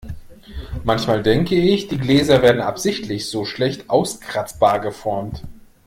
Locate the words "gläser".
1.99-2.41